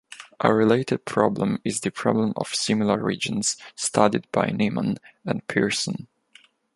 A 0.39 0.51
related 0.51 1.05
problem 1.05 1.59
is 1.63 1.81
the 1.81 1.91
problem 1.91 2.33
of 2.35 2.55
similar 2.55 2.97
regions 3.03 3.55
studied 3.75 4.25
by 4.31 4.47
Neyman 4.47 4.97
and 5.25 5.45
Pearson. 5.47 6.07